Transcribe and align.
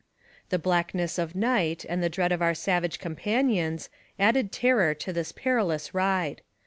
The 0.49 0.57
blackness 0.57 1.19
of 1.19 1.35
night, 1.35 1.85
and 1.87 2.01
the 2.01 2.09
dread 2.09 2.31
of 2.31 2.41
our 2.41 2.55
savage 2.55 2.97
companions, 2.97 3.87
added 4.17 4.51
terror 4.51 4.95
to 4.95 5.13
this 5.13 5.31
perilous 5.31 5.93
ride. 5.93 6.41